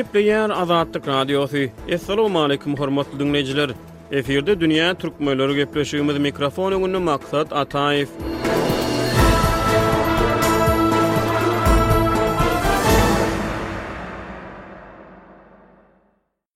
Gepleyer 0.00 0.50
Azadlyk 0.50 1.06
Radiosu. 1.08 1.58
Assalamu 1.94 2.42
alaykum 2.42 2.76
hormatly 2.76 3.18
dinleyijiler. 3.18 3.70
Eferde 4.12 4.60
dünýä 4.60 4.94
türkmenleri 4.98 5.54
gepleşigimiz 5.60 6.18
mikrofonuny 6.18 6.78
gündem 6.84 7.02
maksat 7.02 7.52
Ataev. 7.52 8.06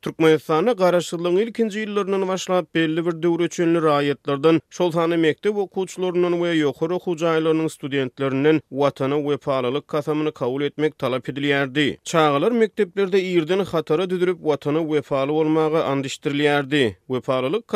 Türkmenistan'a 0.04 0.72
garaşılığın 0.72 1.36
ilkinci 1.36 1.78
yıllarının 1.80 2.28
başlayıp 2.28 2.74
belli 2.74 3.06
bir 3.06 3.22
dövr 3.22 3.40
üçünlü 3.40 3.82
rayetlerden 3.82 4.60
Şoltani 4.70 5.16
Mektep 5.16 5.56
okuçlarının 5.56 6.42
ve 6.44 6.50
yokur 6.50 6.90
okucaylarının 6.90 7.68
studentlerinin 7.68 8.62
vatana 8.72 9.30
ve 9.30 9.36
pahalılık 9.36 9.88
kasamını 9.88 10.32
kabul 10.32 10.62
etmek 10.62 10.98
talap 10.98 11.28
edilyerdi. 11.28 11.98
Çağlar 12.04 12.52
mekteplerde 12.52 13.22
iğirden 13.22 13.58
hatara 13.58 14.10
düdürüp 14.10 14.38
vatana 14.42 14.92
ve 14.92 15.02
pahalı 15.02 15.32
olmağı 15.32 15.84
andıştırlyerdi. 15.84 16.96
Ve 17.10 17.20
pahalılık 17.20 17.74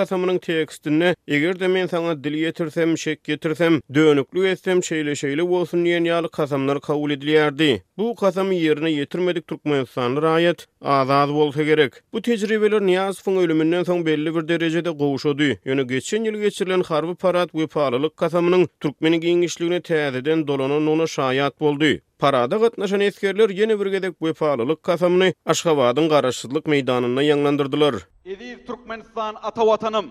eger 1.29 1.60
de 1.60 1.66
men 1.68 1.87
sana 1.87 2.24
dili 2.24 2.38
yetirsem, 2.38 2.98
şek 2.98 3.24
getirsem, 3.24 3.80
dönüklü 3.95 4.48
etsem, 4.48 4.84
şeyle 4.84 5.15
şeyle 5.15 5.42
olsun 5.42 5.84
diyen 5.84 6.04
yağlı 6.04 6.30
kasamlar 6.30 6.80
kabul 6.80 7.10
edilyerdi. 7.10 7.82
Bu 7.98 8.15
kasamı 8.15 8.54
yerine 8.54 8.90
yetirmedik 8.90 9.46
Türkmenistan'a 9.46 10.23
rayet, 10.23 10.66
Azad 10.80 11.28
bolsa 11.34 11.62
gerek. 11.62 11.92
Bu 12.12 12.23
tecrübeler 12.23 12.80
Niyazov'un 12.87 13.37
ölümünden 13.37 13.82
soň 13.82 14.06
belli 14.06 14.34
bir 14.34 14.48
derecede 14.48 14.91
gowşady. 14.95 15.51
Ýöne 15.66 15.87
geçen 15.88 16.24
ýyl 16.27 16.38
geçirilen 16.41 16.82
harby 16.82 17.12
parat 17.14 17.51
we 17.52 17.66
paralyk 17.66 18.16
kasamynyň 18.16 18.66
türkmeni 18.80 19.20
giňişligine 19.20 19.80
täzeden 19.80 20.46
dolanan 20.49 20.87
ony 20.87 21.01
şaýat 21.02 21.59
boldy. 21.60 21.99
Parada 22.18 22.56
gatnaşan 22.56 23.01
eskerler 23.01 23.51
yeni 23.51 23.80
bir 23.80 23.87
gedek 23.87 24.15
we 24.18 24.32
paralyk 24.32 24.82
kasamyny 24.82 25.32
Aşgabatyň 25.46 26.09
garaşsyzlyk 26.09 26.65
ýanglandyrdylar. 26.65 27.95
Edi 28.24 28.66
Türkmenistan 28.66 29.34
atawatanym, 29.43 30.04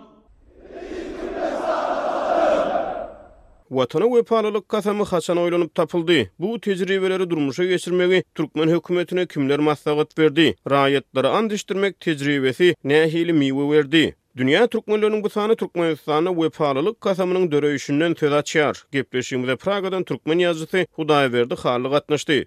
vatana 3.72 4.06
we 4.08 4.24
palalyk 4.24 4.68
kasamy 4.70 5.04
haçan 5.04 5.38
oylanyp 5.38 5.76
tapyldy. 5.76 6.30
Bu 6.40 6.60
tejribeleri 6.62 7.30
durmuşa 7.30 7.66
geçirmegi 7.66 8.24
Türkmen 8.36 8.68
hökümetine 8.70 9.26
kimler 9.26 9.60
maslahat 9.60 10.18
berdi? 10.18 10.56
Raýatlary 10.68 11.28
andyşdyrmak 11.28 12.00
tejribesi 12.00 12.76
nähili 12.86 13.34
miwe 13.34 13.72
berdi? 13.72 14.16
Dünya 14.38 14.68
Türkmenlilerinin 14.68 15.24
bu 15.24 15.30
sahne 15.30 15.56
Türkmen 15.56 15.96
sahne 15.96 16.38
ve 16.42 16.50
pahalılık 16.50 17.02
kasamının 17.02 17.52
dörüşünden 17.52 18.14
tezatçıyar. 18.14 18.84
Gepleşimde 18.92 19.56
Praga'dan 19.56 20.04
Türkmen 20.04 20.40
yazısı 20.40 20.86
Hudayverdi 20.92 21.56
Harlı 21.56 21.92
katnıştı. 21.92 22.46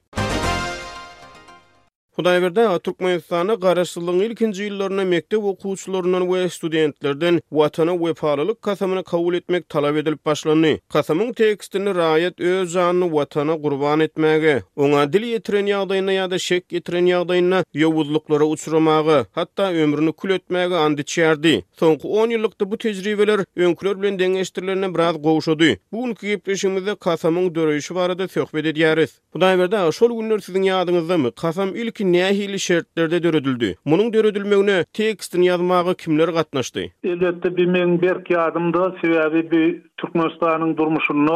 Hudaýberde 2.20 2.64
Türkmenistany 2.84 3.54
garaşsyzlygyň 3.64 4.18
ilkinji 4.24 4.64
ýyllaryna 4.66 5.04
mekdep 5.08 5.44
okuwçylarynyň 5.52 6.24
we 6.32 6.40
studentlerden 6.48 7.38
watana 7.50 7.94
we 7.98 8.12
paralyk 8.14 8.62
kasamyny 8.62 9.02
kabul 9.02 9.34
etmek 9.34 9.68
talap 9.68 9.96
edilip 9.96 10.24
başlandy. 10.26 10.74
Kasamyň 10.92 11.32
tekstini 11.34 11.88
raýat 11.90 12.36
öz 12.40 12.68
janyny 12.74 13.08
watana 13.16 13.54
gurban 13.54 14.00
etmäge, 14.04 14.62
oňa 14.76 15.08
dil 15.12 15.24
ýetiren 15.32 15.70
ýagdaýyna 15.72 16.12
ýa-da 16.18 16.38
şek 16.38 16.66
ýetiren 16.76 17.08
ýagdaýyna 17.08 17.62
ýowuzluklara 17.74 18.44
uçuramagy, 18.52 19.24
hatda 19.32 19.70
ömrüni 19.84 20.12
kül 20.12 20.30
etmäge 20.36 20.74
andy 20.76 21.02
çerdi. 21.04 21.64
Soňky 21.80 22.06
10 22.08 22.36
ýyllykda 22.36 22.68
bu 22.70 22.76
tejribeler 22.78 23.40
öňkürler 23.56 23.96
bilen 24.02 24.18
deňeşdirilende 24.20 24.92
biraz 24.94 25.22
gowşady. 25.22 25.78
Bu 25.92 26.04
günki 26.04 26.26
gepleşigimizde 26.26 26.92
kasamyň 27.00 27.48
döreýişi 27.56 27.94
barada 27.94 28.28
söhbet 28.28 28.64
edýäris. 28.74 29.10
Hudaýberde 29.34 29.88
şol 29.92 30.20
günler 30.20 30.38
sizin 30.38 30.62
ýadyňyzda 30.68 31.16
mı? 31.16 31.30
Kasam 31.32 31.74
ilkin 31.76 32.09
nähili 32.12 32.58
şertlerde 32.60 33.22
döredildi. 33.22 33.74
Munun 33.84 34.12
döredilmegine 34.12 34.84
tekstin 34.92 35.42
yazmagy 35.42 35.92
kimler 35.98 36.28
gatnaşdy? 36.28 36.84
Elbetde 37.04 37.56
bir 37.56 37.66
men 37.66 38.02
berki 38.02 38.38
adymda 38.38 38.80
sebäbi 39.02 39.50
bir 39.50 39.82
Türkmenistanyň 39.96 40.76
durmuşyny 40.76 41.26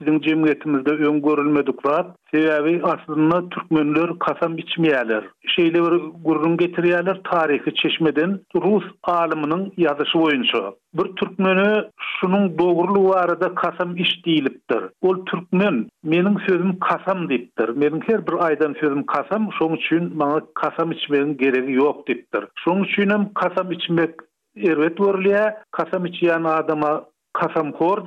bizim 0.00 0.20
cemiyetimizde 0.20 0.90
öngörülmedik 0.90 1.84
var. 1.86 2.06
Sebebi 2.34 2.80
aslında 2.82 3.48
Türkmenler 3.48 4.10
kasam 4.18 4.58
içmeyeler. 4.58 5.24
Şeyle 5.48 5.74
bir 5.82 5.96
gururum 6.24 6.56
getiriyeler 6.56 7.20
tarihi 7.24 7.74
çeşmeden 7.74 8.40
Rus 8.54 8.84
alımının 9.02 9.72
yazışı 9.76 10.18
boyunca. 10.18 10.58
Bir 10.94 11.12
Türkmeni 11.16 11.84
şunun 12.20 12.58
dogurlu 12.58 13.12
arada 13.14 13.54
kasam 13.54 13.96
iç 13.96 14.24
değiliptir. 14.26 14.80
Ol 15.02 15.26
Türkmen 15.26 15.86
menin 16.04 16.38
sözüm 16.48 16.78
kasam 16.78 17.28
deyiptir. 17.28 17.68
Menin 17.68 18.00
her 18.06 18.26
bir 18.26 18.44
aydan 18.46 18.74
sözüm 18.80 19.06
kasam, 19.06 19.48
şonun 19.58 19.76
için 19.76 20.18
bana 20.20 20.40
kasam 20.54 20.92
içmenin 20.92 21.36
gereği 21.36 21.72
yok 21.76 22.08
deyiptir. 22.08 22.44
Şonun 22.64 22.84
için 22.84 23.28
kasam 23.34 23.72
içmek 23.72 24.10
Erwet 24.56 24.96
Warlia 24.96 25.54
kasam 25.70 26.06
içiyan 26.06 26.44
adama 26.44 27.04
kasam 27.38 27.68
kor 27.78 28.00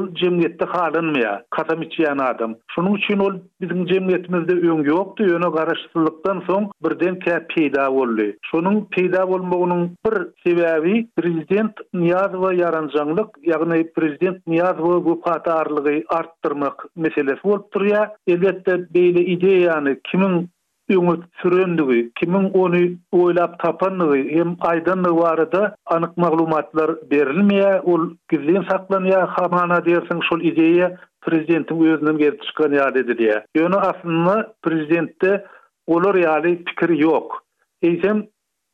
ol 0.00 0.04
jemgyýetde 0.20 0.66
halanmaýa, 0.72 1.30
kasam 1.52 1.80
adam. 2.20 2.54
şunun 2.74 2.94
üçin 2.94 3.18
ol 3.18 3.34
bizim 3.60 3.86
jemgyýetimizde 3.86 4.54
öňe 4.68 4.90
ýokdy, 4.90 5.22
öňe 5.36 5.50
garaşsyzlykdan 5.58 6.38
soň 6.48 6.70
birden 6.84 7.14
peyda 7.18 7.40
peýda 7.54 7.84
boldy. 7.96 8.28
peyda 8.52 8.70
peýda 8.96 9.22
bolmagynyň 9.32 9.82
bir 10.04 10.14
sebäbi 10.46 11.06
prezident 11.18 11.74
niyazva 11.94 12.50
ýaranjaňlyk, 12.60 13.30
ýagny 13.50 13.86
prezident 13.96 14.38
Niýazow 14.46 15.02
bu 15.06 15.20
gatarlygy 15.26 16.04
artdyrmak 16.18 16.86
meselesi 16.96 17.42
bolup 17.44 17.66
durýar. 17.72 18.08
Elbetde 18.26 18.72
beýle 18.94 19.22
ideýany 19.36 19.92
kimin 20.10 20.34
üňe 20.94 21.14
sürendigi, 21.42 22.00
kimin 22.18 22.46
onu 22.62 22.80
oýlap 23.18 23.54
tapandygy 23.62 24.22
hem 24.36 24.50
aýdanlygy 24.70 25.20
barada 25.24 25.62
anyk 25.96 26.16
maglumatlar 26.24 26.90
berilmeýe, 27.12 27.72
ul 27.92 28.06
gizlin 28.32 28.66
saklanýar, 28.70 29.28
hamana 29.36 29.78
dersin 29.88 30.22
şol 30.28 30.40
ideýa 30.50 30.88
prezidentin 31.26 31.84
özünden 31.92 32.18
geri 32.18 32.38
çıkan 32.48 32.72
ýa 32.80 32.88
dedi 32.98 33.12
diýe. 33.22 33.38
Ýöne 33.58 33.78
aslynda 33.90 34.36
prezidentde 34.68 35.34
olur 35.86 36.14
ýaly 36.24 36.52
pikir 36.64 36.90
ýok. 37.00 37.40
Eýsem 37.82 38.26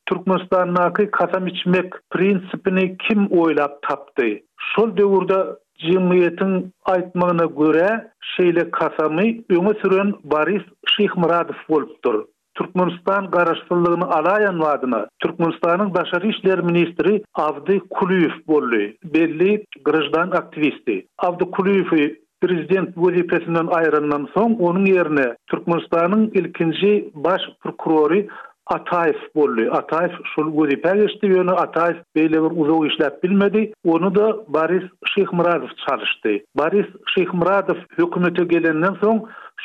Türkmenistan'daki 0.06 1.10
kasam 1.10 1.46
içmek 1.46 1.94
prinsipini 2.10 2.96
kim 2.98 3.26
oylap 3.30 3.78
tapdy? 3.82 4.42
Şol 4.74 4.96
dövürde 4.96 5.38
Jimmiyetin 5.84 6.72
aytmagyna 6.92 7.46
göre 7.58 7.88
şeýle 8.36 8.64
kasamy 8.70 9.26
öňe 9.56 9.74
süren 9.82 10.14
Baris 10.24 10.62
Şihmuradow 10.94 11.58
bolupdyr. 11.68 12.16
Türkmenistan 12.54 13.30
garaşsyzlygyny 13.30 14.06
alaýan 14.18 14.58
wadyna 14.64 15.00
Türkmenistanyň 15.24 15.94
daşary 15.94 16.28
işler 16.28 16.60
ministri 16.60 17.22
Awdy 17.34 17.78
Kulyyew 17.90 18.34
boldy. 18.48 18.94
Belli 19.14 19.64
garaşdan 19.84 20.30
aktivisti 20.30 21.06
Awdy 21.18 21.44
Kulyyew 21.50 22.14
Prezident 22.40 22.94
Wodi 22.94 23.26
Pesinden 23.26 24.24
soň 24.36 24.50
onuň 24.68 24.84
ýerine 24.94 25.28
Türkmenistanyň 25.50 26.22
ilkinji 26.38 27.10
baş 27.14 27.40
prokurory 27.62 28.28
Ataif 28.66 29.16
bolly. 29.34 29.68
Ataif 29.76 30.12
şol 30.34 30.46
gözi 30.56 30.76
pägeşdi 30.84 31.24
ýöne 31.32 31.54
Ataif 31.64 31.96
beýle 32.18 32.38
bir 32.44 32.52
uzak 32.64 32.98
да 33.00 33.08
bilmedi. 33.22 33.62
Onu 33.86 34.14
da 34.14 34.26
Baris 34.56 34.84
Шихмрадов 35.12 35.70
çalyşdy. 35.88 36.38
Baris 36.58 36.86
Şeyhmuradow 37.14 37.80
hökümete 37.96 38.44
gelenden 38.54 38.94
soň 39.02 39.16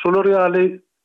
şolary 0.02 0.32
ýaly 0.36 0.64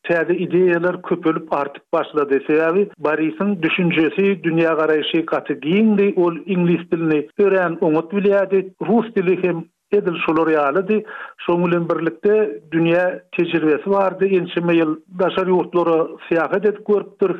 täze 0.09 0.36
ideýalar 0.46 1.02
köpülip 1.09 1.53
artyp 1.53 1.84
başlady. 1.94 2.40
Sebebi 2.47 2.84
Barisiň 3.07 3.62
düşünjesi, 3.62 4.24
dünýä 4.46 4.74
garaýşy 4.81 5.25
gaty 5.34 5.53
giňdi. 5.66 6.13
Ol 6.25 6.36
inglis 6.56 6.86
dilini 6.91 7.24
ören, 7.47 7.72
oňa 7.90 8.03
tüliýädi, 8.13 8.59
rus 8.91 9.12
dilini 9.16 9.44
hem 9.47 9.66
edil 9.95 10.16
şolary 10.25 10.56
ýalydy. 10.57 10.98
Şoňulyň 11.45 11.84
birlikde 11.89 12.36
dünýä 12.74 13.06
tejribesi 13.38 13.89
bardy. 13.94 14.28
Ençe 14.39 14.62
meýil 14.69 14.95
daşary 15.19 15.54
ýurtlary 15.54 16.18
syýahat 16.28 16.60
edip 16.66 16.81
görüpdir. 16.88 17.36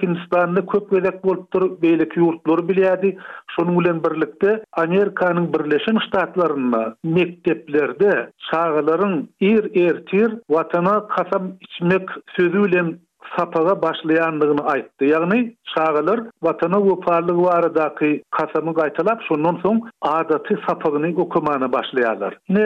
dur, 0.56 0.68
köp 0.72 0.90
welet 0.90 1.24
bolup 1.24 1.54
dur, 1.54 1.64
beýlik 1.84 2.18
ýurtlary 2.22 2.64
bilýärdi. 2.70 3.18
Şoňulyň 3.58 4.04
birlikde 4.06 4.64
Amerikanyň 4.78 5.54
Birleşen 5.54 5.98
Ştatlaryna 6.08 6.96
mekteplerde 7.04 8.32
çağılaryň 8.52 9.26
ir-ertir 9.40 10.30
watana 10.52 11.08
kasam 11.08 11.52
içmek 11.62 12.10
sözüyle 12.36 12.84
sapaga 13.36 13.82
başlayandygyny 13.82 14.62
aýtdy. 14.74 15.04
Ýagny 15.12 15.40
şagalar 15.76 16.20
watana 16.46 16.80
wopallygy 16.90 17.44
baradaky 17.46 18.12
kasamy 18.32 18.72
gaýtalap, 18.80 19.20
şondan 19.28 19.56
soň 19.64 19.78
adaty 20.02 20.54
sapagyny 20.68 21.16
okumany 21.26 21.68
başlaýarlar. 21.78 22.34
Ne 22.50 22.66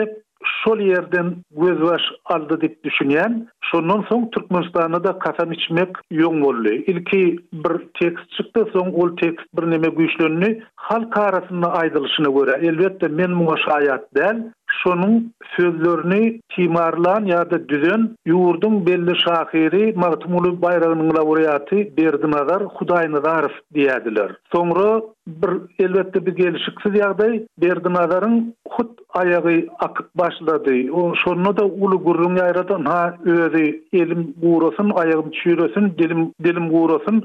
şol 0.64 0.78
yerden 0.80 1.36
gözbaş 1.50 2.02
aldı 2.24 2.60
dip 2.60 2.84
düşünýän, 2.84 3.32
şondan 3.70 4.00
soň 4.08 4.30
Türkmenistanda 4.30 5.04
da 5.04 5.18
kasam 5.18 5.52
içmek 5.52 5.90
ýoň 6.12 6.42
boldy. 6.44 6.74
Ilki 6.90 7.22
bir 7.52 7.76
tekst 8.00 8.26
çykdy, 8.36 8.60
soň 8.74 8.94
ol 9.02 9.16
tekst 9.22 9.46
bir 9.56 9.62
näme 9.72 9.90
güýçlenýär, 9.98 10.62
halk 10.76 11.18
arasynda 11.18 11.68
aýdylyşyna 11.82 12.30
görä. 12.38 12.54
Elbetde 12.68 13.08
men 13.08 13.30
muňa 13.30 13.56
şaýat 13.66 14.02
däl, 14.16 14.38
şonun 14.84 15.32
sözlörünü 15.56 16.40
timarlan 16.56 17.24
ya 17.24 17.50
da 17.50 17.68
düzen 17.68 18.10
yurdun 18.26 18.86
belli 18.86 19.18
şahiri 19.20 19.92
Martmulu 19.96 20.62
Bayrağının 20.62 21.10
laboratı 21.14 21.76
berdinadar 21.76 22.42
adar 22.60 22.70
zarif 22.88 23.22
Adarif 23.22 23.52
diyadiler. 23.74 24.32
Sonra 24.52 25.02
bir 25.26 25.50
elbette 25.78 26.26
bir 26.26 26.32
gelişiksiz 26.36 26.94
yağday 26.94 27.42
berdin 27.58 27.94
adarın 27.94 28.54
hud 28.68 28.88
ayağı 29.14 29.66
akıp 29.78 30.14
başladı. 30.14 30.72
O 30.92 31.56
da 31.56 31.64
ulu 31.64 31.98
gurrun 32.02 32.36
yayradı 32.36 32.74
ha 32.84 33.14
öyri 33.26 33.82
elim 33.92 34.34
gurrosun 34.42 34.90
ayağım 34.94 35.30
çürosun 35.30 35.94
dilim, 35.98 36.32
dilim 36.44 36.62
elim 36.62 36.70
çürosun 36.70 37.24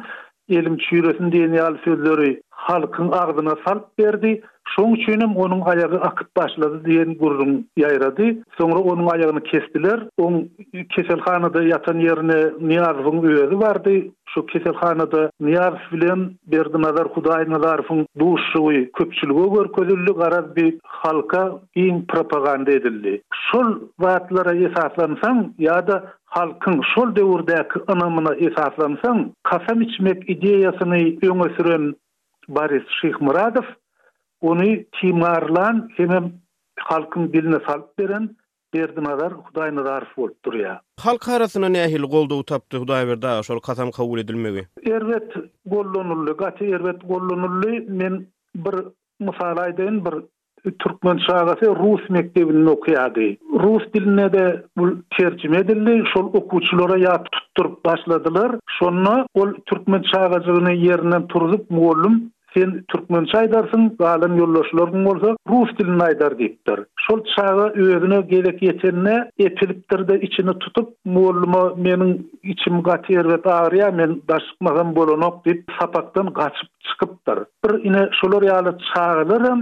dilim 0.51 0.77
gurrosun 1.25 1.31
dilim 2.11 2.37
halkın 2.49 3.11
dilim 3.11 3.55
salp 3.67 3.85
dilim 3.99 4.41
Şoň 4.75 4.89
üçin 4.97 5.21
onun 5.21 5.35
onuň 5.43 5.61
ayağı 5.71 5.99
akyp 6.09 6.29
başlady 6.39 6.77
diýen 6.87 7.11
gurrun 7.19 7.51
ýayrady. 7.83 8.27
Soňra 8.57 8.79
onuň 8.93 9.07
ayağını 9.13 9.41
kestiler. 9.49 9.99
O 10.17 10.25
keselhanada 10.95 11.59
ýatan 11.67 11.97
ýerine 12.07 12.39
Niýarfyň 12.71 13.17
öýüri 13.29 13.57
bardy. 13.61 13.95
Şu 14.33 14.45
keselhanada 14.45 15.21
Niýarf 15.47 15.81
bilen 15.93 16.19
berdi 16.55 16.81
nazar 16.85 17.07
Hudaýyny 17.15 17.59
darfyň 17.63 17.99
duşşygy 18.19 18.81
köpçülige 18.99 19.47
görkezildi. 19.55 20.11
Garaz 20.21 20.55
bir 20.55 20.75
halka 20.83 21.43
iň 21.85 22.05
propaganda 22.15 22.71
edildi. 22.71 23.13
Şol 23.47 23.67
wagtlara 24.03 24.53
ýetarlansam 24.63 25.37
ýa-da 25.67 25.95
halkyň 26.37 26.77
şol 26.93 27.09
döwürdäki 27.17 27.77
anamyna 27.95 28.33
ýetarlansam, 28.47 29.17
kasam 29.51 29.81
içmek 29.87 30.19
ideýasyny 30.35 31.03
öňe 31.31 31.49
süren 31.57 31.87
Baris 32.55 32.83
Şeyh 33.01 33.19
Onu 34.41 34.83
timarlan 35.01 35.89
hemem 35.97 36.33
halkın 36.79 37.33
diline 37.33 37.57
salp 37.67 37.97
beren, 37.99 38.29
derdim 38.73 39.07
adar 39.07 39.31
Hudaýyna 39.33 39.85
darif 39.85 40.19
olup 40.19 40.45
duruya. 40.45 40.81
Halk 40.99 41.27
arasına 41.29 41.69
ne 41.69 41.81
ahil 41.81 42.01
golda 42.01 42.35
utaptı 42.35 42.77
hudayna 42.77 43.07
bir 43.17 43.21
daha 43.21 43.43
sonra 43.43 43.59
katam 43.59 43.91
kabul 43.91 44.19
edilmegi. 44.19 44.67
Ervet 44.87 45.31
gollonullu, 45.65 46.37
gati 46.37 46.65
ervet 46.65 47.01
gollonullu, 47.07 47.83
men 47.87 48.25
bir 48.55 48.75
misalaydayn 49.19 50.05
bir 50.05 50.13
Türkmen 50.79 51.17
şahası 51.27 51.65
Rus 51.75 52.09
mektebini 52.09 52.69
okuyadi. 52.69 53.37
Rus 53.53 53.93
diline 53.93 54.33
de 54.33 54.63
bu 54.77 54.95
çerçim 55.19 55.53
edildi. 55.53 56.03
Şol 56.13 56.33
okuçulara 56.33 56.97
ya 56.99 57.23
tutturup 57.31 57.85
başladylar. 57.85 58.55
Şonla 58.79 59.25
o 59.33 59.53
Türkmen 59.53 60.03
şahacılığını 60.13 60.71
yerinden 60.73 61.27
turup 61.27 61.71
Moğolum 61.71 62.31
sen 62.53 62.83
türkmen 62.93 63.25
çaydarsın 63.33 63.95
galan 63.99 64.37
ýollaşlaryň 64.39 65.05
bolsa 65.07 65.31
rus 65.51 65.69
dilini 65.79 66.03
aydar 66.03 66.31
diýipdir 66.41 66.85
şol 67.07 67.19
çağa 67.35 67.65
öwrüne 67.85 68.21
gerek 68.33 68.61
ýetenine 68.69 69.17
etilipdir 69.39 70.07
de 70.07 70.21
içini 70.21 70.53
tutup 70.63 70.89
mollama 71.05 71.63
meniň 71.87 72.17
içim 72.43 72.83
gatyr 72.83 73.23
we 73.33 73.37
daýrya 73.49 73.91
men 73.99 74.21
daşykmagan 74.29 74.95
bolanok 74.95 75.45
diýip 75.45 75.63
sapakdan 75.79 76.33
gaçyp 76.41 76.69
çykypdyr 76.87 77.39
bir 77.65 77.75
ine 77.89 78.03
şol 78.21 78.33
ýaly 78.47 78.75
çağılarym 78.93 79.59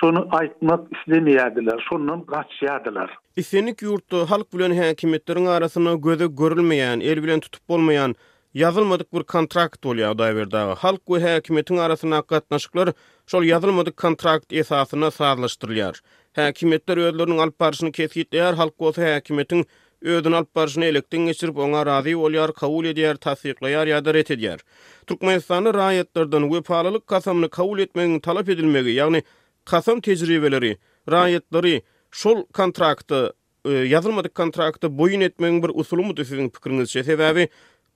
şonu 0.00 0.18
aýtmak 0.40 0.82
islemeýädiler 0.94 1.78
şondan 1.90 2.20
gaçýadylar 2.34 3.08
isenik 3.36 3.82
ýurtda 3.88 4.26
halk 4.34 4.52
bilen 4.54 4.72
häkimetleriň 4.82 5.48
arasyna 5.56 5.94
gözü 5.94 6.24
görülmeýän 6.44 7.02
el 7.12 7.22
bilen 7.22 7.40
tutup 7.40 7.68
bolmaýan 7.68 8.14
yazılmadık 8.54 9.12
bir 9.12 9.22
kontrakt 9.22 9.84
bolýar 9.84 10.18
da 10.18 10.36
berdi. 10.36 10.56
Halk 10.56 11.00
we 11.06 11.20
häkimetiň 11.20 11.78
arasyna 11.80 12.22
gatnaşyklar 12.28 12.92
şol 13.26 13.42
yazılmadık 13.42 13.96
kontrakt 13.96 14.52
esasyna 14.52 15.06
sazlaşdyrylýar. 15.06 15.96
Häkimetler 16.34 16.96
özlerini 17.00 17.40
alyp 17.42 17.60
barşyny 17.60 17.88
kesgitleýär, 17.90 18.54
halk 18.54 18.74
olsa 18.80 19.02
häkimetiň 19.02 19.64
özüni 20.02 20.36
alyp 20.36 20.54
barşyny 20.54 20.84
elekden 20.88 21.20
geçirip 21.20 21.58
ona 21.58 21.86
razy 21.86 22.12
bolýar, 22.12 22.52
kabul 22.52 22.84
edýär, 22.84 23.16
tasdiklaýar 23.16 23.86
ýa-da 23.88 24.14
ret 24.14 24.30
edýär. 24.30 24.58
Türkmenistanyň 25.06 25.72
raýatlardan 25.80 26.48
wepalylyk 26.50 27.06
kasamyny 27.06 27.48
kabul 27.48 27.78
etmegi 27.78 28.20
talap 28.20 28.48
edilmegi, 28.48 28.90
ýagny 28.98 29.22
kasam 29.64 30.00
tejribeleri, 30.00 30.78
raýatlary 31.08 31.82
şol 32.10 32.46
kontrakty 32.54 33.26
e, 33.64 33.70
yazılmadık 33.72 34.34
kontrakta 34.34 34.98
boyun 34.98 35.20
etmenin 35.20 35.62
bir 35.62 35.70
usulu 35.74 36.02
mudur 36.04 36.24
sizin 36.24 36.50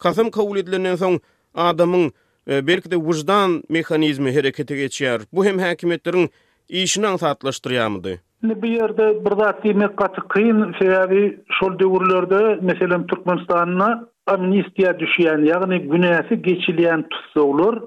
kasım 0.02 0.31
kabul 0.31 0.56
edilenden 0.58 0.94
soň 0.94 1.14
adamyň 1.54 2.04
e, 2.50 2.66
belki 2.66 2.90
de 2.90 2.96
wujdan 2.96 3.50
mehanizmi 3.69 4.31
hereketi 4.37 4.75
geçýär. 4.75 5.19
Bu 5.32 5.44
hem 5.44 5.58
häkimetleriň 5.58 6.28
işini 6.69 7.06
aňsatlaşdyrýarmy? 7.12 8.14
Ne 8.49 8.54
bir 8.62 8.70
ýerde 8.78 9.06
bir 9.26 9.34
zat 9.43 9.64
diýmek 9.64 9.93
gatnaşyk 10.02 10.31
kyn 10.34 10.56
şeýäri 10.81 11.22
şol 11.58 11.72
döwürlerde, 11.81 12.40
meselem 12.70 13.06
Türkmenistanyna 13.06 13.90
amnistiýa 14.32 14.93
düşýän, 15.02 15.40
ýagny 15.52 15.76
günäsi 15.93 16.34
geçilýän 16.49 17.02
tutsuglar 17.08 17.78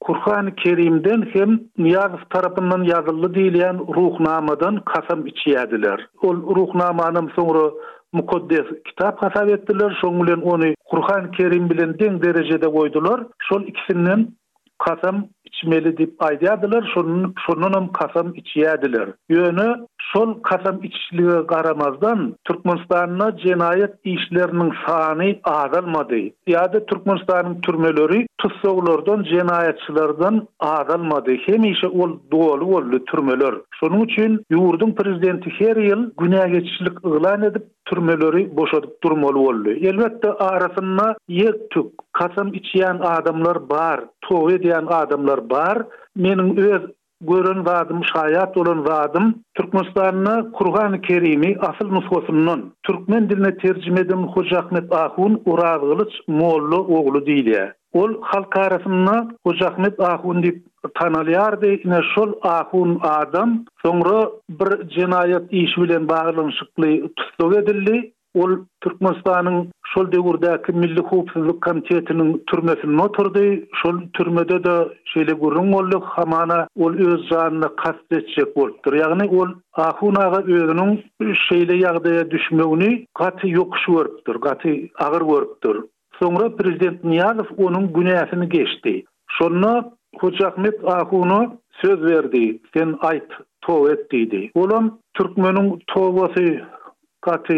Kurhan 0.00 0.54
Kerim'den 0.56 1.22
hem 1.32 1.60
Niyazov 1.78 2.24
tarafından 2.30 2.82
yazıldı 2.82 3.34
diyilen 3.34 3.78
ruhnamadan 3.96 4.82
kasam 4.86 5.26
içiyediler. 5.26 6.08
O 6.22 6.34
ruhnamanın 6.34 7.30
sonra 7.36 7.70
mukaddes 8.14 8.64
kitap 8.86 9.16
hasab 9.22 9.48
ettiler. 9.56 9.90
Şoň 10.02 10.22
bilen 10.26 10.40
ony 10.52 10.74
Qur'an 10.90 11.30
Kerim 11.36 11.70
bilen 11.70 11.92
deň 12.02 12.22
derejede 12.22 12.66
goýdular. 12.76 13.26
Şol 13.48 13.62
ikisinden 13.72 14.26
kasam 14.78 15.24
içmeli 15.44 15.92
dip 15.98 16.12
aýdýadylar. 16.28 16.82
Şonun 16.94 17.34
şonunam 17.46 17.92
kasam 17.92 18.28
içýädiler. 18.40 19.08
Ýöne 19.30 19.68
şol 20.12 20.34
kasam 20.50 20.76
içişligi 20.82 21.46
garamazdan 21.52 22.34
Türkmenistanyň 22.48 23.38
jinayet 23.46 23.92
işleriniň 24.04 24.70
sany 24.86 25.38
agalmady. 25.44 26.28
Ýa-da 26.50 26.80
Türkmenistanyň 26.86 27.60
türmeleri 27.62 28.26
tutsaglardan 28.38 29.24
jinayetçilerden 29.32 30.34
Hem 30.60 31.10
Hemişe 31.46 31.86
ol 31.88 32.10
dowlu 32.32 32.66
bolly 32.72 33.04
türmeler. 33.04 33.54
Şonuň 33.80 34.04
üçin 34.04 34.32
ýurdun 34.52 34.94
prezidenti 34.94 35.50
her 35.58 35.76
ýyl 35.86 36.10
günäge 36.18 36.60
çykyşlyk 36.64 36.96
edip 37.48 37.73
türmeleri 37.84 38.56
boşadıp 38.56 39.02
durmalı 39.02 39.38
oldu. 39.38 39.70
Elbette 39.70 40.32
arasında 40.32 41.16
yer 41.28 41.54
tük, 41.70 41.86
kasam 42.12 42.54
içiyen 42.54 42.98
adamlar 43.00 43.68
bar, 43.70 44.00
tuğu 44.20 44.50
ediyen 44.52 44.84
adamlar 44.88 45.50
bar. 45.50 45.82
Menin 46.16 46.56
öz 46.56 46.82
gören 47.20 47.66
vadim, 47.66 48.00
şayat 48.14 48.56
olan 48.56 48.84
vadim, 48.86 49.34
Türkmenistan'ın 49.54 50.50
Kurgan-ı 50.52 51.00
Kerim'i 51.00 51.56
asıl 51.60 51.88
nusfosundan, 51.92 52.64
Türkmen 52.82 53.30
diline 53.30 53.56
tercih 53.58 53.92
edin 53.92 54.16
Hocahmet 54.34 54.92
Ahun, 54.92 55.42
Uravgılıç, 55.46 56.12
Moğollu, 56.28 56.62
Oğlu, 56.76 56.76
Oğlu, 56.76 56.94
Oğlu, 56.94 56.96
Oğlu, 56.96 57.18
Oğlu, 57.18 57.50
Oğlu, 57.94 59.48
Oğlu, 60.24 60.28
Oğlu, 60.28 60.52
tanalyardy 60.88 61.80
ine 61.84 62.00
şol 62.14 62.32
ahun 62.42 62.98
adam 63.02 63.64
soňra 63.82 64.28
bir 64.50 64.90
jinayat 64.94 65.52
iş 65.52 65.76
bilen 65.78 66.08
baglanyşykly 66.08 67.06
tutdyg 67.16 67.58
edildi 67.62 68.12
ol 68.34 68.50
Türkmenistan'ın 68.80 69.70
şol 69.86 70.12
degurdaki 70.12 70.72
milli 70.72 71.00
hukuk 71.00 71.62
komitetinin 71.62 72.44
türmesini 72.46 73.02
oturdu. 73.02 73.38
Şol 73.82 74.00
türmede 74.12 74.64
de 74.64 74.88
şeyle 75.04 75.32
gurrun 75.32 75.72
oldu. 75.72 76.00
Hamana 76.04 76.66
ol 76.76 76.94
öz 76.94 77.28
canını 77.30 77.76
kastetecek 77.76 78.56
oldu. 78.56 78.96
Yani 78.98 79.38
ol 79.40 79.48
ahun 79.74 80.14
ağa 80.14 80.42
öğünün 80.46 81.04
şeyle 81.48 81.76
yağdaya 81.76 82.30
düşmeğini 82.30 83.06
katı 83.14 83.48
yokuş 83.48 83.88
vörüptür. 83.88 84.40
Katı 84.40 84.68
ağır 85.00 85.20
vörüptür. 85.20 85.84
Sonra 86.22 86.56
Prezident 86.56 87.04
Niyazov 87.04 87.44
onun 87.58 87.92
günahını 87.92 88.44
geçti. 88.44 89.04
Sonra 89.30 89.90
Hoçahmet 90.20 90.84
Ahunu 90.84 91.58
söz 91.84 92.02
verdi, 92.02 92.58
sen 92.76 92.94
ait 93.00 93.32
to 93.60 93.90
et 93.90 94.12
dedi. 94.12 94.50
Olam 94.54 94.98
Türkmenin 95.14 95.78
tovası 95.86 96.44
katı 97.20 97.54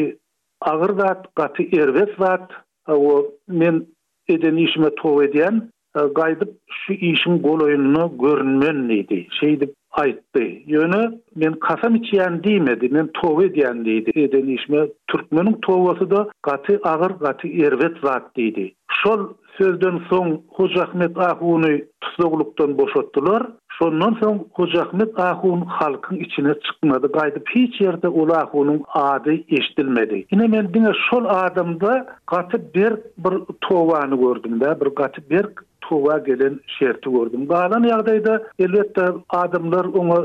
ağır 0.60 0.98
zat, 0.98 1.26
katı 1.34 1.62
erves 1.62 2.08
zat, 2.18 2.50
o 2.88 3.24
men 3.48 3.86
eden 4.28 4.56
işime 4.56 4.94
tov 4.94 5.22
ediyen, 5.22 5.68
gaydıp 6.14 6.54
şu 6.70 6.92
işin 6.92 7.42
gol 7.42 7.60
oyununu 7.60 8.12
görünmen 8.20 8.88
neydi, 8.88 9.26
şey 9.40 9.60
dip, 9.60 9.74
aytdı. 9.90 10.44
men 11.36 11.52
kasam 11.52 11.94
içiyen 11.94 12.42
diymedi, 12.44 12.88
men 12.88 13.10
tov 13.22 13.40
ediyen 13.40 13.84
deydi. 13.84 14.12
Eden 14.20 14.46
işime 14.48 14.86
Türkmenin 15.06 15.52
tovası 15.62 16.10
da 16.10 16.28
katı 16.42 16.80
ağır, 16.82 17.18
katı 17.18 17.48
erves 17.48 18.00
zat 18.04 18.36
dedi. 18.36 18.72
Şol 18.92 19.28
sözden 19.58 20.00
soň 20.10 20.28
Hoca 20.56 20.82
Ahmet 20.82 21.18
Ahuny 21.18 21.84
tutuklukdan 22.00 22.78
boşatdylar. 22.78 23.42
Şondan 23.78 24.12
soň 24.22 24.34
Hoca 24.52 24.82
Ahmet 24.82 25.18
Ahun 25.20 25.60
halkyň 25.80 26.16
içine 26.26 26.54
çykmady, 26.64 27.06
gaýdy 27.16 27.40
hiç 27.54 27.80
ýerde 27.80 28.06
ol 28.08 28.28
Ahunyň 28.30 28.80
ady 28.94 29.36
eşdilmedi. 29.58 30.26
Ine 30.30 30.46
men 30.46 30.72
dinä 30.74 30.92
şol 31.10 31.24
adamda 31.44 32.06
gatyp 32.32 32.74
bir 32.74 32.92
bir 33.24 33.34
towany 33.60 34.16
gördüm 34.20 34.60
bir 34.60 34.86
gatyp 35.00 35.30
bir 35.30 35.44
towa 35.80 36.18
gelen 36.18 36.60
şertü 36.78 37.10
gördüm. 37.12 37.46
Galan 37.48 37.84
ýagdaýda 37.84 38.42
elbetde 38.58 39.06
adamlar 39.28 39.84
oňa 39.84 40.18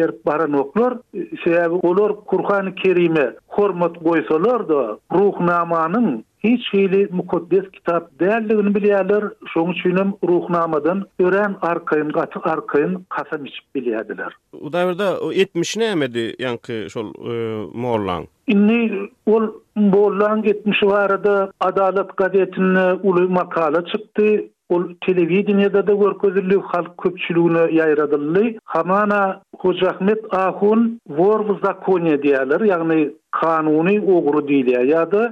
her 0.00 0.10
baran 0.26 0.52
oklar, 0.52 0.92
şeýle 1.14 1.86
olar 1.88 2.12
Kur'an-Kerime 2.26 3.34
hormat 3.48 3.94
goýsalar 3.96 4.68
da, 4.68 4.82
ruh 5.14 5.40
namanyň 5.40 6.22
hiç 6.44 6.70
şeyli 6.70 7.08
mukaddes 7.12 7.64
kitap 7.72 8.10
değerliğini 8.20 8.74
bilyerler, 8.74 9.22
şoň 9.54 9.72
üçinem 9.72 10.12
ruhnamadan 10.28 11.04
ören 11.20 11.56
arkayın, 11.62 12.08
gatı 12.12 12.40
arkayın 12.42 13.06
kasam 13.08 13.44
içip 13.46 13.74
bilyerdiler. 13.74 14.32
O 14.62 14.72
dawrda 14.72 15.32
70 15.34 15.76
nämedi 15.76 16.18
ýanky 16.36 16.90
şol 16.90 17.06
e, 17.06 17.32
morlan. 17.78 18.24
Inni 18.46 18.92
ol 19.26 19.52
morlan 19.74 20.42
70 20.42 20.78
warada 20.80 21.52
Adalet 21.60 22.16
gazetine 22.16 22.92
ulu 22.92 23.28
makala 23.30 23.84
çykdy, 23.86 24.38
ol 24.72 24.84
televizionda 25.06 25.86
da 25.86 25.94
görkezilli 26.02 26.56
halk 26.62 26.98
köpçülüğüne 26.98 27.64
yayradylly 27.78 28.58
hamana 28.64 29.42
Hoca 29.58 29.96
Ahun 30.32 31.00
vor 31.18 31.38
bu 31.48 31.54
zakonie 31.64 32.16
diýerler 32.24 32.60
ýagny 32.70 33.02
kanuny 33.42 33.96
ogry 34.16 34.42
diýdi 34.50 34.72
ýa-da 34.92 35.22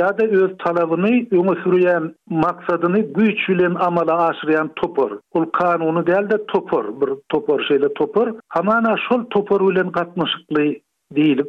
ýa-da 0.00 0.28
öz 0.40 0.52
talabyny 0.64 1.14
öňe 1.40 1.54
sürýän 1.62 2.10
maksadyny 2.44 3.00
güýç 3.18 3.40
amala 3.88 4.14
aşyrýan 4.28 4.68
topor 4.82 5.10
ol 5.34 5.44
kanuny 5.60 6.04
däldä 6.10 6.38
topor 6.54 6.84
bir 7.00 7.10
topor 7.34 7.60
şeýle 7.70 7.90
topor 8.00 8.26
hamana 8.58 8.96
şol 9.08 9.22
topor 9.30 9.68
bilen 9.68 9.92
gatnaşykly 9.92 10.80
değilim. 11.16 11.48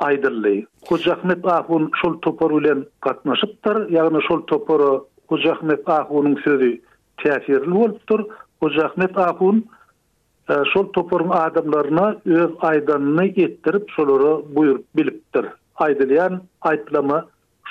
Aydırlı. 0.00 0.50
Kocahmet 0.88 1.46
Ahun 1.46 1.90
şol 2.02 2.18
toparulen 2.22 2.84
katnaşıptır. 3.00 3.90
Yani 3.90 4.18
şol 4.28 4.40
toporu 4.42 5.06
Hojahmet 5.28 5.88
Ahunun 5.88 6.36
sözü 6.44 6.80
täsirli 7.22 7.70
bolupdyr. 7.74 8.20
Hojahmet 8.60 9.18
Ahun 9.18 9.66
e, 10.50 10.54
şol 10.74 10.92
toporun 10.92 11.28
adamlarına 11.28 12.16
öz 12.26 12.50
aydanyny 12.60 13.28
ettirip 13.36 13.90
şolary 13.96 14.44
buyur 14.54 14.80
bilipdir. 14.96 15.46
Aydylan 15.76 16.40
aytlama 16.60 17.26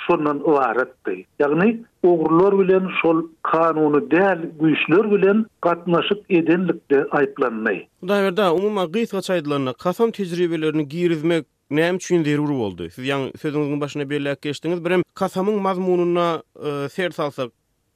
şondan 0.06 0.38
ibaratdy. 0.40 1.20
Ýagny 1.40 1.76
ogurlar 2.02 2.58
bilen 2.58 2.86
şol 3.02 3.22
kanuny 3.42 4.00
däl 4.14 4.40
güýçler 4.60 5.06
bilen 5.14 5.46
gatnaşyp 5.62 6.24
edenlikde 6.30 6.98
aýplanmaý. 7.18 7.82
Bu 8.02 8.08
da 8.36 8.54
umuma 8.54 8.84
gysga 8.84 9.18
çaýdylaryna 9.18 9.74
kasam 9.74 10.10
tejribelerini 10.10 10.82
giýrizmek 10.88 11.44
näme 11.70 11.96
üçin 11.96 12.24
derur 12.24 12.52
boldy? 12.58 12.88
Siz 12.94 13.06
ýa 13.08 13.18
sözüňiziň 13.38 13.80
başyna 13.80 14.06
berilip 14.10 14.42
geçdiňiz, 14.42 14.84
birem 14.84 15.02
kasamyň 15.14 15.58
mazmununa 15.62 16.42
e, 16.64 16.88
ser 16.88 17.10
salsa, 17.10 17.48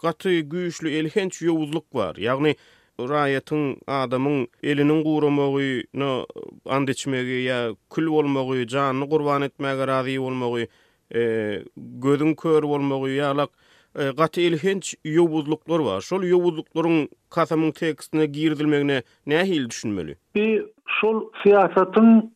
gaty 0.03 0.39
güýçli 0.53 0.95
elhenç 0.99 1.43
ýowuzlyk 1.43 1.85
bar. 1.95 2.17
Ýagny 2.19 2.55
raýatyň 2.99 3.65
adamyň 3.87 4.47
eliniň 4.63 5.03
gurmagy, 5.05 5.85
no 5.95 6.27
and 6.67 6.89
ýa 6.89 7.75
kül 7.93 8.07
bolmagy, 8.11 8.67
janyny 8.67 9.07
gurban 9.09 9.43
etmäge 9.43 9.87
razy 9.87 10.19
bolmagy, 10.19 10.69
e, 11.15 11.63
gödüň 11.77 12.35
kör 12.35 12.63
bolmagy 12.63 13.17
ýalak 13.23 13.49
e, 13.95 14.11
gaty 14.13 14.47
elhenç 14.51 14.97
ýowuzlyklar 15.05 15.81
bar. 15.87 16.01
Şol 16.03 16.23
ýowuzlyklaryň 16.27 17.09
kasamyň 17.31 17.73
tekstine 17.73 18.27
girdilmegine 18.27 19.03
nähil 19.27 19.71
düşünmeli? 19.71 20.17
Bir 20.35 20.67
şol 21.01 21.31
siýasatyň 21.45 22.31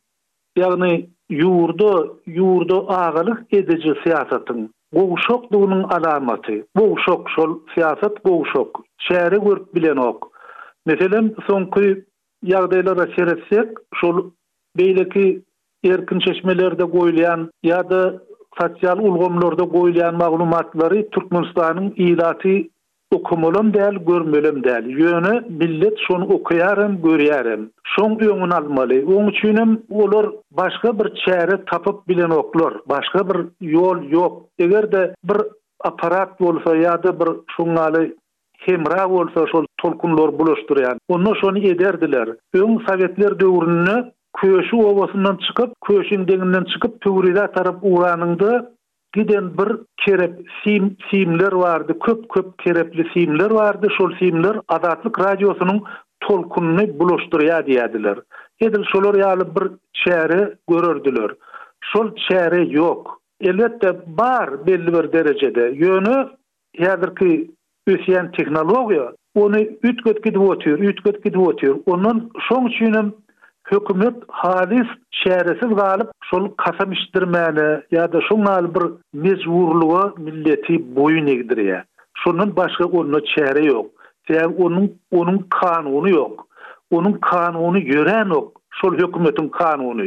Yani 0.55 1.09
Yurdu, 1.29 2.19
yurdu 2.25 2.85
ağalık 2.91 3.53
edici 3.53 3.93
siyasatın. 4.03 4.73
boğuşokluğunun 4.93 5.69
duğunun 5.69 5.83
alamati. 5.83 6.65
Boğuşok, 6.77 7.29
şol 7.35 7.59
siyasat 7.73 8.25
boğuşok. 8.25 8.81
Şehri 8.97 9.35
gürt 9.39 9.75
bilen 9.75 9.95
ok. 9.97 10.29
Meselen 10.85 11.35
son 11.47 11.65
ki 11.65 12.05
yağdayla 12.43 12.97
da 12.97 13.15
şeretsek, 13.15 13.69
şol 13.95 14.31
beyleki 14.77 15.41
erkin 15.85 16.19
çeşmelerde 16.19 16.83
goylayan, 16.83 17.51
ya 17.63 17.89
da 17.89 18.21
sosyal 18.61 18.97
ulgomlarda 18.99 19.63
goylayan 19.63 20.17
maglumatları 20.17 21.09
Türkmenistan'ın 21.09 21.93
ilati 21.97 22.69
okumulum 23.11 23.73
del, 23.73 23.93
görmülüm 23.93 24.63
del. 24.63 24.85
Yönü 24.85 25.41
millet 25.49 25.93
son 26.07 26.21
okuyarım, 26.21 27.01
görüyarım. 27.01 27.69
Şon 27.83 28.11
yönün 28.19 28.49
almalı. 28.51 29.03
Onun 29.17 29.29
içinim 29.29 29.83
olur, 29.89 30.33
başka 30.51 30.99
bir 30.99 31.15
çeyre 31.25 31.65
tapıp 31.71 32.07
bilen 32.07 32.29
oklar. 32.29 32.73
Başka 32.89 33.29
bir 33.29 33.47
yol 33.61 34.09
yok. 34.11 34.41
Eğer 34.59 34.91
de 34.91 35.15
bir 35.23 35.37
aparat 35.83 36.41
olsa 36.41 36.75
ya 36.75 37.03
da 37.03 37.19
bir 37.19 37.29
şun 37.57 37.77
kemra 38.67 39.07
olsa 39.09 39.45
şol 39.51 39.65
tolkunlar 39.77 40.39
buluşturuyan. 40.39 40.97
Onu 41.07 41.35
şun 41.41 41.55
ederdiler. 41.55 42.29
Ön 42.53 42.79
sovetler 42.87 43.39
dövrününü 43.39 44.11
Köşü 44.41 44.75
ovasından 44.75 45.37
çıkıp, 45.47 45.73
köşün 45.87 46.27
denginden 46.27 46.63
çıkıp, 46.63 47.01
Pürida 47.01 47.51
tarıp 47.51 47.75
uğranındı, 47.81 48.74
giden 49.15 49.57
bir 49.57 49.75
kerep 50.05 50.33
sim 50.63 50.97
simler 51.11 51.51
vardı 51.51 51.99
köp 51.99 52.29
köp 52.29 52.59
kerepli 52.59 53.07
simler 53.13 53.51
vardı 53.51 53.87
şol 53.97 54.11
simler 54.19 54.57
adatlık 54.67 55.19
radyosunun 55.19 55.83
tolkununu 56.19 56.99
buluşturya 56.99 57.59
diýdiler 57.59 58.21
edil 58.61 58.83
şolor 58.91 59.15
yalı 59.15 59.55
bir 59.55 59.67
çäri 60.01 60.55
görürdüler 60.69 61.31
şol 61.81 62.15
çäri 62.15 62.75
yok 62.75 63.19
elbetde 63.41 64.01
bar 64.17 64.67
belli 64.67 64.93
bir 64.93 65.11
derecede 65.11 65.61
yönü 65.61 66.27
yadırki 66.79 67.51
üsyen 67.87 68.25
tehnologiýa 68.25 69.15
onu 69.35 69.59
ütköt 69.59 70.23
gidip 70.23 70.41
otuyor 70.41 70.79
ütköt 70.79 71.23
gidip 71.23 71.39
onun 71.85 72.31
şoň 72.51 72.67
üçinim 72.67 73.13
hökümet 73.65 74.15
halis 74.27 74.87
şeresiz 75.11 75.75
galip 75.77 76.07
şol 76.23 76.49
kasam 76.57 76.91
işdirmeli 76.91 77.83
ya 77.91 78.13
da 78.13 78.19
şol 78.29 78.37
mal 78.37 78.73
bir 78.75 78.83
mezwurluğa 79.13 80.13
milleti 80.17 80.95
boyun 80.95 81.27
egdiriye. 81.27 81.83
Şonun 82.23 82.55
başka 82.55 82.85
onun 82.85 83.23
çere 83.35 83.65
yok. 83.67 83.85
Sen 84.27 84.43
onun 84.43 84.95
onun 85.11 85.47
kanunu 85.61 86.09
yok. 86.09 86.47
Onun 86.91 87.13
kanunu 87.13 87.79
gören 87.85 88.29
ok, 88.29 88.53
Şol 88.81 88.93
hökümetin 88.93 89.49
kanunu. 89.49 90.03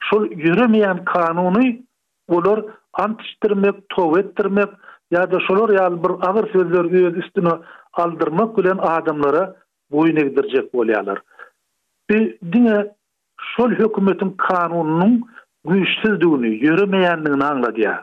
Şol 0.00 0.30
yürümeyen 0.30 1.04
kanunu 1.04 1.60
olur 2.28 2.64
ant 2.92 3.20
işdirmek, 3.20 3.74
tovettirmek 3.88 4.66
ya 5.10 5.32
da 5.32 5.38
şolor 5.48 5.70
yal 5.70 6.04
bir 6.04 6.08
ağır 6.28 6.52
sözler 6.52 6.84
üstüne 7.14 7.48
aldırmak 7.92 8.56
gülen 8.56 8.78
adamlara 8.82 9.56
boyun 9.90 10.16
egdirecek 10.16 10.74
bolyalar. 10.74 11.18
Bir 12.10 12.38
dine 12.52 12.94
şol 13.56 13.70
hükümetin 13.70 14.30
kanununun 14.30 15.24
güýçsizdigini, 15.66 17.08
anladı. 17.08 17.30
anladýa. 17.50 17.94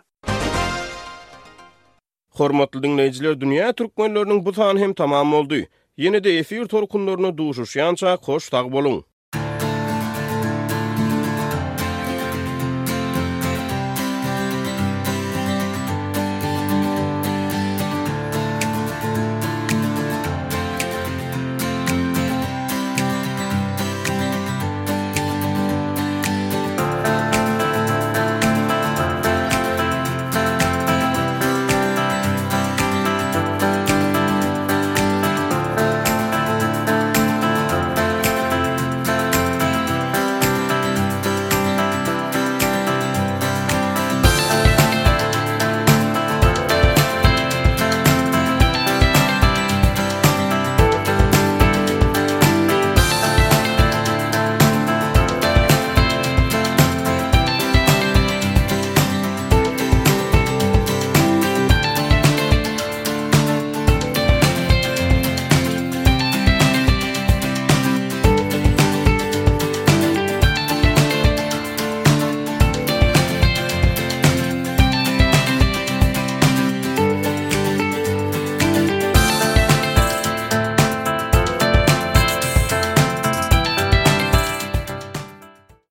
Hormatly 2.39 2.81
dinleyijiler, 2.84 3.34
dünýä 3.43 3.67
türkmenläriniň 3.81 4.39
bu 4.46 4.53
sany 4.58 4.79
hem 4.84 4.93
tamam 4.93 5.31
boldy. 5.36 5.60
Ýene-de 6.00 6.29
efir 6.39 6.65
torkunlaryny 6.74 7.31
duşuşýança 7.41 8.17
koş 8.29 8.50
tag 8.58 8.65
boluň. 8.77 9.11